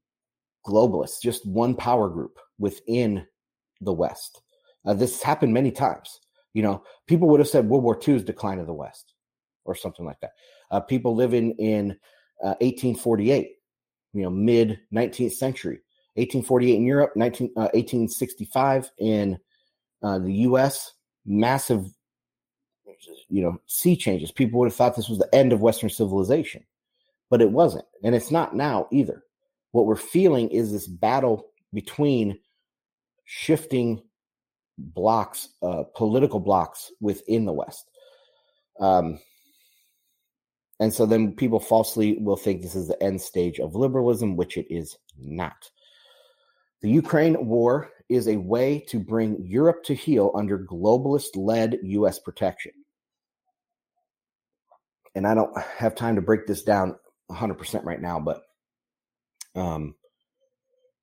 [0.65, 3.25] globalists, just one power group within
[3.81, 4.41] the West.
[4.85, 6.19] Uh, this happened many times.
[6.53, 9.13] You know, people would have said World War II is decline of the West,
[9.65, 10.31] or something like that.
[10.71, 11.91] Uh, people living in
[12.43, 13.49] uh, 1848
[14.13, 15.81] you know, mid 19th century.
[16.15, 19.37] 1848 in Europe, 19, uh, 1865 in
[20.03, 20.93] uh, the U.S.
[21.25, 21.85] Massive,
[23.29, 24.31] you know, sea changes.
[24.31, 26.63] People would have thought this was the end of Western civilization,
[27.29, 29.23] but it wasn't, and it's not now either.
[29.71, 32.39] What we're feeling is this battle between
[33.25, 34.01] shifting
[34.77, 37.89] blocks, uh, political blocks within the West.
[38.79, 39.19] Um,
[40.81, 44.57] And so then people falsely will think this is the end stage of liberalism, which
[44.57, 45.69] it is not.
[46.81, 52.17] The Ukraine war is a way to bring Europe to heel under globalist led US
[52.17, 52.71] protection.
[55.15, 56.95] And I don't have time to break this down
[57.31, 58.43] 100% right now, but
[59.55, 59.95] um,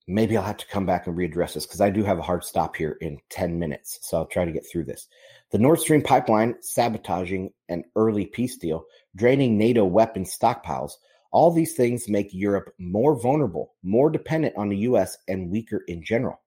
[0.06, 2.44] maybe I'll have to come back and readdress this because I do have a hard
[2.44, 3.98] stop here in 10 minutes.
[4.02, 5.08] So I'll try to get through this.
[5.50, 8.84] The Nord Stream pipeline sabotaging an early peace deal,
[9.16, 10.92] draining NATO weapons stockpiles,
[11.32, 16.02] all these things make Europe more vulnerable, more dependent on the US, and weaker in
[16.02, 16.40] general.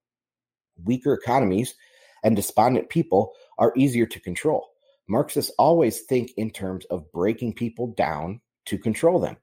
[0.83, 1.75] Weaker economies
[2.23, 4.69] and despondent people are easier to control.
[5.07, 9.37] Marxists always think in terms of breaking people down to control them.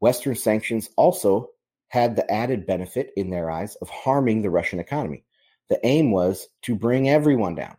[0.00, 1.50] Western sanctions also
[1.88, 5.24] had the added benefit, in their eyes, of harming the Russian economy.
[5.68, 7.76] The aim was to bring everyone down.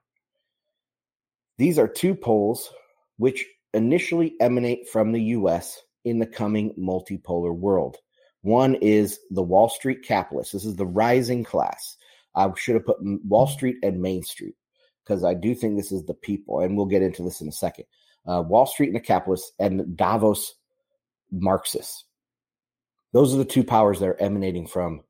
[1.57, 2.69] These are two poles
[3.17, 7.97] which initially emanate from the US in the coming multipolar world.
[8.41, 10.53] One is the Wall Street capitalists.
[10.53, 11.97] This is the rising class.
[12.35, 14.55] I should have put Wall Street and Main Street
[15.03, 17.51] because I do think this is the people, and we'll get into this in a
[17.51, 17.85] second.
[18.27, 20.55] Uh, Wall Street and the capitalists, and Davos
[21.31, 22.05] Marxists.
[23.13, 25.01] Those are the two powers that are emanating from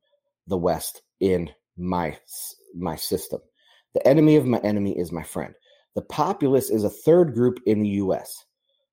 [0.48, 2.18] the West in my
[2.76, 3.42] my system.
[3.94, 5.54] The enemy of my enemy is my friend.
[5.96, 8.46] The populace is a third group in the US.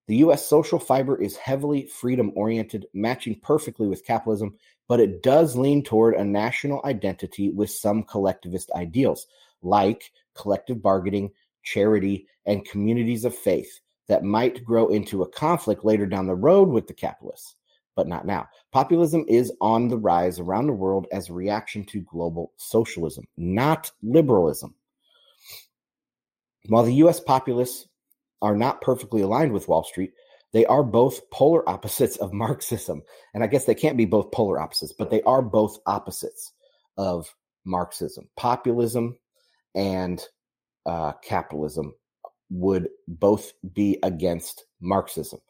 [0.06, 4.56] The US social fiber is heavily freedom oriented, matching perfectly with capitalism,
[4.88, 9.26] but it does lean toward a national identity with some collectivist ideals,
[9.62, 11.30] like collective bargaining,
[11.62, 16.68] charity, and communities of faith that might grow into a conflict later down the road
[16.68, 17.56] with the capitalists
[17.96, 18.48] but not now.
[18.72, 23.90] Populism is on the rise around the world as a reaction to global socialism, not
[24.02, 24.74] liberalism.
[26.68, 27.86] While the US populists
[28.42, 30.12] are not perfectly aligned with Wall Street,
[30.52, 33.02] they are both polar opposites of Marxism.
[33.34, 36.52] And I guess they can't be both polar opposites, but they are both opposites
[36.96, 38.28] of Marxism.
[38.36, 39.18] Populism
[39.74, 40.24] and
[40.86, 41.94] uh, capitalism
[42.50, 45.40] would both be against Marxism.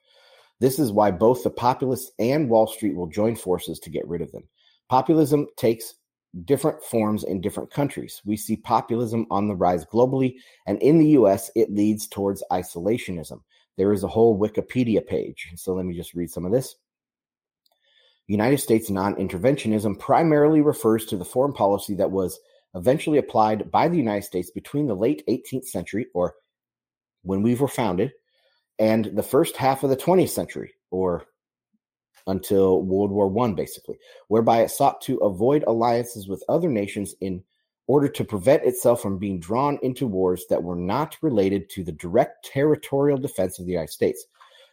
[0.60, 4.22] This is why both the populists and Wall Street will join forces to get rid
[4.22, 4.48] of them.
[4.88, 5.94] Populism takes
[6.44, 8.20] different forms in different countries.
[8.24, 10.36] We see populism on the rise globally,
[10.66, 13.40] and in the US, it leads towards isolationism.
[13.76, 15.52] There is a whole Wikipedia page.
[15.56, 16.76] So let me just read some of this.
[18.26, 22.40] United States non interventionism primarily refers to the foreign policy that was
[22.74, 26.34] eventually applied by the United States between the late 18th century, or
[27.22, 28.12] when we were founded,
[28.78, 31.26] and the first half of the 20th century, or
[32.26, 37.42] until World War One, basically, whereby it sought to avoid alliances with other nations in
[37.86, 41.92] order to prevent itself from being drawn into wars that were not related to the
[41.92, 44.26] direct territorial defense of the United States.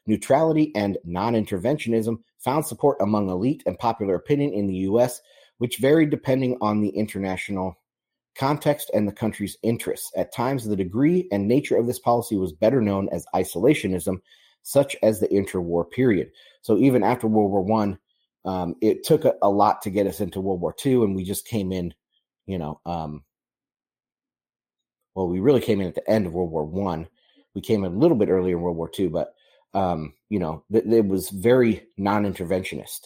[0.08, 5.22] Neutrality and non interventionism found support among elite and popular opinion in the U.S.,
[5.58, 7.78] which varied depending on the international
[8.36, 10.12] context and the country's interests.
[10.16, 14.22] At times, the degree and nature of this policy was better known as isolationism,
[14.64, 16.32] such as the interwar period.
[16.62, 17.98] So even after World War One,
[18.46, 21.24] um, it took a, a, lot to get us into World War Two, and we
[21.24, 21.94] just came in,
[22.48, 23.24] you know, um,
[25.14, 27.08] well, we really came in at the end of World War One.
[27.54, 29.34] We came in a little bit earlier in World War Two, but
[29.74, 33.02] um, you know, th- it was very non-interventionist.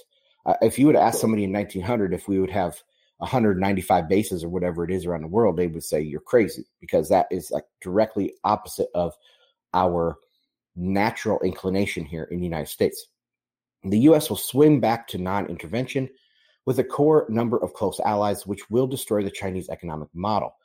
[0.46, 2.82] Uh, if you would ask somebody in 1900 if we would have
[3.18, 7.10] 195 bases or whatever it is around the world, they would say you're crazy because
[7.10, 9.14] that is like directly opposite of
[9.74, 10.18] our
[10.76, 13.08] natural inclination here in the United States.
[13.84, 16.10] The US will swing back to non intervention
[16.66, 20.56] with a core number of close allies, which will destroy the Chinese economic model.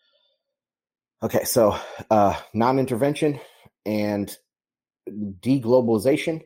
[1.23, 1.79] Okay, so
[2.11, 3.39] uh, non intervention
[3.85, 4.35] and
[5.09, 6.43] deglobalization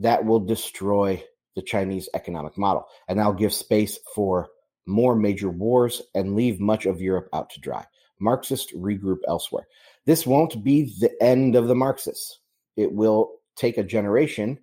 [0.00, 1.22] that will destroy
[1.54, 2.86] the Chinese economic model.
[3.08, 4.48] And that'll give space for
[4.88, 7.84] more major wars and leave much of Europe out to dry.
[8.20, 9.68] Marxists regroup elsewhere.
[10.06, 12.40] This won't be the end of the Marxists.
[12.76, 14.58] It will take a generation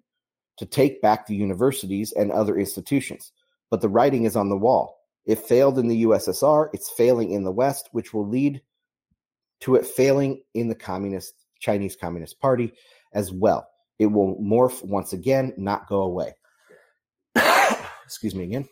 [0.58, 3.32] to take back the universities and other institutions.
[3.70, 4.98] But the writing is on the wall.
[5.26, 8.62] It failed in the USSR, it's failing in the West, which will lead
[9.62, 12.74] to it failing in the Communist Chinese Communist Party
[13.14, 13.68] as well.
[13.98, 16.34] It will morph once again, not go away.
[18.06, 18.68] Excuse me again.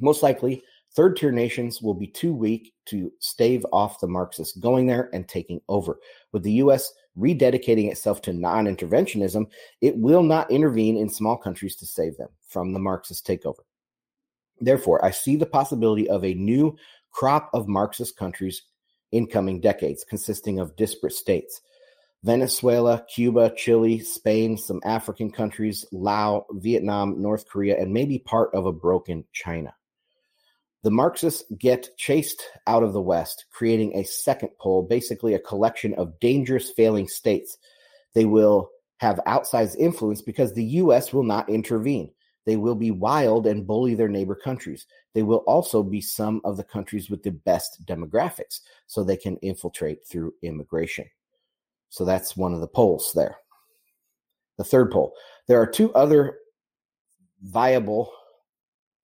[0.00, 0.62] Most likely,
[0.94, 5.26] Third tier nations will be too weak to stave off the Marxists going there and
[5.26, 5.98] taking over.
[6.32, 6.92] With the U.S.
[7.18, 9.46] rededicating itself to non interventionism,
[9.80, 13.62] it will not intervene in small countries to save them from the Marxist takeover.
[14.60, 16.76] Therefore, I see the possibility of a new
[17.10, 18.62] crop of Marxist countries
[19.12, 21.62] in coming decades, consisting of disparate states.
[22.22, 28.66] Venezuela, Cuba, Chile, Spain, some African countries, Laos, Vietnam, North Korea, and maybe part of
[28.66, 29.74] a broken China.
[30.82, 35.94] The Marxists get chased out of the West, creating a second pole, basically a collection
[35.94, 37.56] of dangerous failing states.
[38.14, 41.12] They will have outsized influence because the U.S.
[41.12, 42.10] will not intervene.
[42.46, 44.86] They will be wild and bully their neighbor countries.
[45.14, 49.36] They will also be some of the countries with the best demographics, so they can
[49.36, 51.06] infiltrate through immigration.
[51.90, 53.36] So that's one of the poles there.
[54.58, 55.14] The third pole.
[55.46, 56.38] There are two other
[57.42, 58.12] viable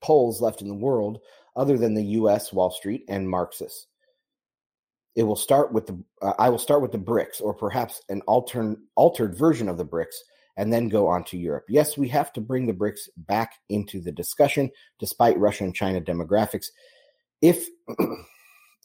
[0.01, 1.21] poles left in the world
[1.59, 3.87] other than the US, Wall Street, and Marxists.
[5.17, 8.23] It will start with the uh, I will start with the BRICS or perhaps an
[8.29, 10.15] altern, altered version of the BRICS
[10.57, 11.65] and then go on to Europe.
[11.69, 16.01] Yes, we have to bring the BRICS back into the discussion despite Russia and China
[16.01, 16.67] demographics.
[17.43, 17.67] If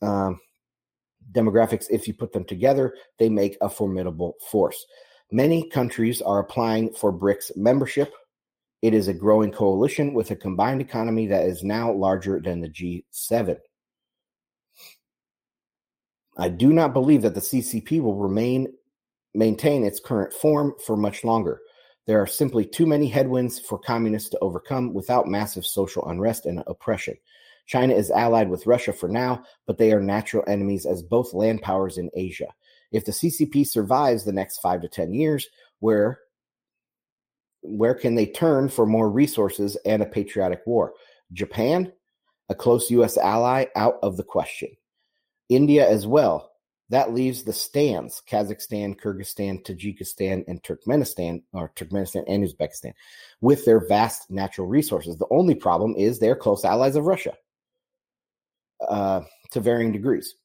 [0.02, 0.40] um,
[1.32, 4.86] demographics, if you put them together, they make a formidable force.
[5.32, 8.14] Many countries are applying for BRICS membership.
[8.84, 12.68] It is a growing coalition with a combined economy that is now larger than the
[12.68, 13.58] G7.
[16.38, 18.68] I do not believe that the CCP will remain
[19.34, 21.62] maintain its current form for much longer.
[22.08, 26.62] There are simply too many headwinds for communists to overcome without massive social unrest and
[26.68, 27.16] oppression.
[27.66, 31.62] China is allied with Russia for now, but they are natural enemies as both land
[31.62, 32.54] powers in Asia.
[32.92, 35.48] If the CCP survives the next five to 10 years,
[35.80, 36.20] where,
[37.64, 40.94] where can they turn for more resources and a patriotic war?
[41.32, 41.92] Japan,
[42.50, 43.18] a close U.S.
[43.18, 44.70] ally, out of the question.
[45.50, 46.52] India as well.
[46.90, 52.94] That leaves the stands Kazakhstan, Kyrgyzstan, Tajikistan, and Turkmenistan, or Turkmenistan and Uzbekistan,
[53.42, 55.18] with their vast natural resources.
[55.18, 57.34] The only problem is they're close allies of Russia
[58.88, 60.36] uh, to varying degrees.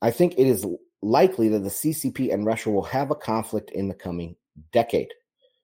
[0.00, 0.64] I think it is
[1.02, 4.36] likely that the CCP and Russia will have a conflict in the coming
[4.72, 5.12] decade.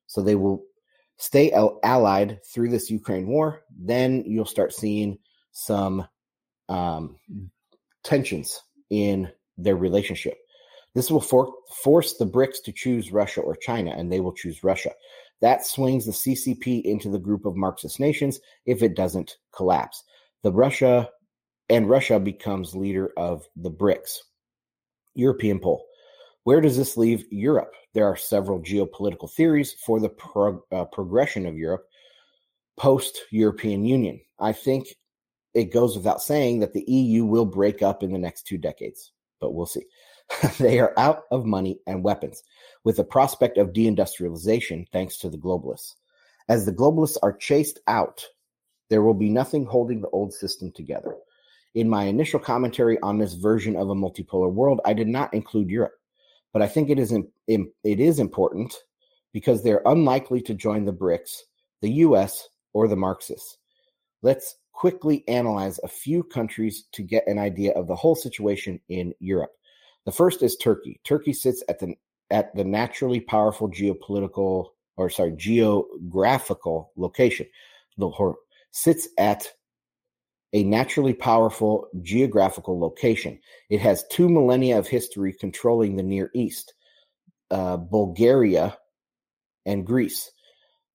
[0.06, 0.64] So they will
[1.18, 1.50] stay
[1.82, 3.62] allied through this Ukraine war.
[3.78, 5.18] Then you'll start seeing
[5.52, 6.06] some
[6.68, 7.16] um,
[8.04, 10.36] tensions in their relationship.
[10.94, 11.52] This will for-
[11.82, 14.92] force the BRICS to choose Russia or China, and they will choose Russia.
[15.40, 20.02] That swings the CCP into the group of Marxist nations if it doesn't collapse.
[20.42, 21.10] The Russia
[21.68, 24.18] and Russia becomes leader of the BRICS.
[25.14, 25.84] European pole.
[26.46, 27.74] Where does this leave Europe?
[27.92, 30.12] There are several geopolitical theories for the
[30.70, 31.88] uh, progression of Europe
[32.76, 34.20] post European Union.
[34.38, 34.86] I think
[35.54, 39.10] it goes without saying that the EU will break up in the next two decades,
[39.40, 39.82] but we'll see.
[40.60, 42.44] they are out of money and weapons,
[42.84, 45.94] with the prospect of deindustrialization thanks to the globalists.
[46.48, 48.24] As the globalists are chased out,
[48.88, 51.16] there will be nothing holding the old system together.
[51.74, 55.70] In my initial commentary on this version of a multipolar world, I did not include
[55.70, 55.94] Europe,
[56.52, 58.74] but I think it is it is important
[59.32, 61.42] because they're unlikely to join the BRICS,
[61.82, 63.58] the US, or the Marxists.
[64.22, 69.14] Let's quickly analyze a few countries to get an idea of the whole situation in
[69.20, 69.52] Europe.
[70.04, 71.00] The first is Turkey.
[71.04, 71.94] Turkey sits at the
[72.30, 77.46] at the naturally powerful geopolitical or sorry geographical location.
[77.98, 78.10] The
[78.70, 79.46] sits at
[80.52, 83.38] a naturally powerful geographical location.
[83.68, 86.74] It has two millennia of history controlling the Near East,
[87.50, 88.76] uh, Bulgaria,
[89.64, 90.30] and Greece.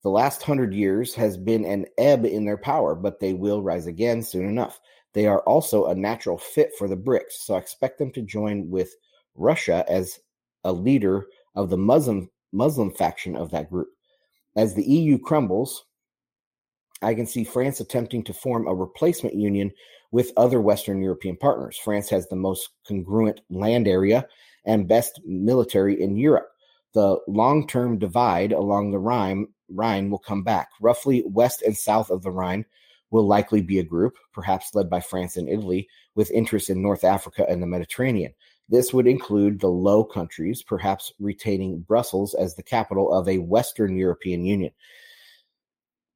[0.04, 3.86] The last hundred years has been an ebb in their power, but they will rise
[3.86, 4.80] again soon enough.
[5.14, 8.70] They are also a natural fit for the BRICS, so I expect them to join
[8.70, 8.96] with
[9.36, 10.20] Russia as
[10.64, 13.90] a leader of the Muslim Muslim faction of that group.
[14.56, 15.86] As the EU crumbles,
[17.02, 19.72] I can see France attempting to form a replacement union
[20.12, 21.78] with other Western European partners.
[21.78, 24.28] France has the most congruent land area
[24.66, 26.50] and best military in Europe.
[26.94, 30.70] The long term divide along the Rhine Rhine will come back.
[30.82, 32.66] Roughly west and south of the Rhine
[33.10, 37.04] will likely be a group, perhaps led by France and Italy, with interests in North
[37.04, 38.34] Africa and the Mediterranean.
[38.70, 43.98] This would include the Low Countries, perhaps retaining Brussels as the capital of a Western
[43.98, 44.72] European Union.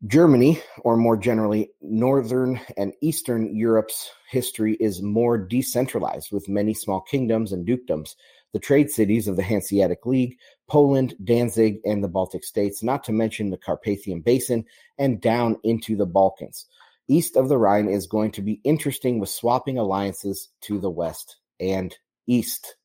[0.08, 7.02] Germany, or more generally, Northern and Eastern Europe's history is more decentralized, with many small
[7.02, 8.16] kingdoms and dukedoms
[8.56, 10.38] the trade cities of the Hanseatic League,
[10.70, 14.64] Poland, Danzig, and the Baltic states, not to mention the Carpathian Basin
[14.98, 16.66] and down into the Balkans.
[17.10, 21.36] East of the Rhine is going to be interesting with swapping alliances to the west
[21.60, 21.94] and
[22.28, 22.78] east.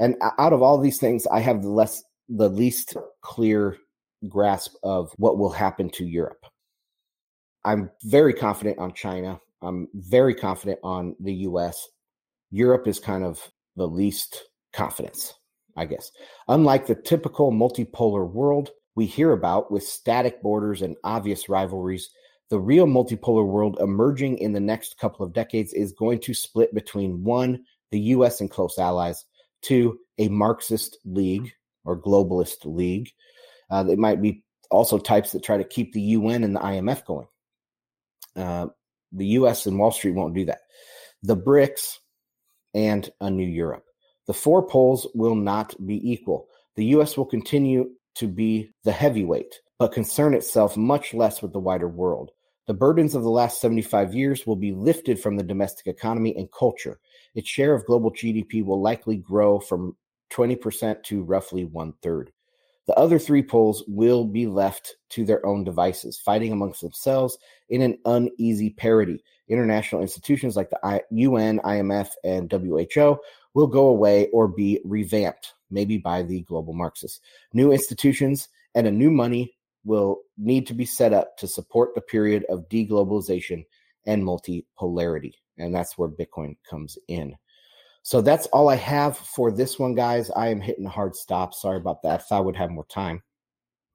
[0.00, 3.76] And out of all these things, I have the less the least clear
[4.28, 6.44] grasp of what will happen to Europe.
[7.64, 9.40] I'm very confident on China.
[9.62, 11.88] I'm very confident on the US.
[12.50, 13.40] Europe is kind of
[13.76, 15.34] the least confidence.
[15.78, 16.10] I guess.
[16.48, 22.10] Unlike the typical multipolar world we hear about with static borders and obvious rivalries,
[22.50, 26.74] the real multipolar world emerging in the next couple of decades is going to split
[26.74, 29.24] between one, the US and close allies,
[29.62, 31.52] two, a Marxist league
[31.84, 33.10] or globalist league.
[33.70, 37.04] Uh, they might be also types that try to keep the UN and the IMF
[37.04, 37.26] going.
[38.36, 38.66] Uh,
[39.12, 40.60] the US and Wall Street won't do that.
[41.22, 41.98] The BRICS
[42.74, 43.84] and a new Europe.
[44.26, 46.48] The four poles will not be equal.
[46.76, 51.58] The US will continue to be the heavyweight, but concern itself much less with the
[51.58, 52.30] wider world.
[52.66, 56.52] The burdens of the last 75 years will be lifted from the domestic economy and
[56.52, 57.00] culture.
[57.34, 59.96] Its share of global GDP will likely grow from
[60.30, 62.30] 20% to roughly one third.
[62.88, 67.36] The other three poles will be left to their own devices, fighting amongst themselves
[67.68, 69.22] in an uneasy parity.
[69.46, 73.18] International institutions like the UN, IMF, and WHO
[73.52, 77.20] will go away or be revamped, maybe by the global Marxists.
[77.52, 82.00] New institutions and a new money will need to be set up to support the
[82.00, 83.66] period of deglobalization
[84.06, 85.34] and multipolarity.
[85.58, 87.36] And that's where Bitcoin comes in.
[88.02, 90.30] So that's all I have for this one, guys.
[90.30, 91.54] I am hitting a hard stop.
[91.54, 92.20] Sorry about that.
[92.20, 93.22] I thought I would have more time,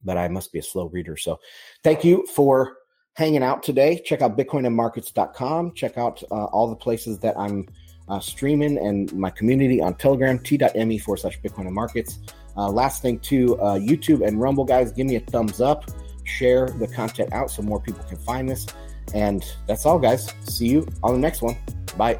[0.04, 1.18] but I must be a slow reader.
[1.18, 1.40] So
[1.84, 2.78] thank you for
[3.16, 4.02] hanging out today.
[4.06, 5.74] Check out bitcoinandmarkets.com.
[5.74, 7.68] Check out uh, all the places that I'm
[8.10, 12.20] uh, streaming and my community on Telegram, t.me forward slash Bitcoin and Markets.
[12.56, 15.90] Uh, last thing, too, uh, YouTube and Rumble, guys, give me a thumbs up,
[16.24, 18.68] share the content out so more people can find this.
[19.14, 20.34] And that's all, guys.
[20.44, 21.58] See you on the next one.
[21.98, 22.20] Bye.